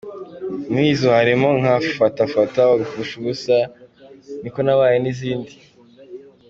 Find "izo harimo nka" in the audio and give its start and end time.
0.93-1.75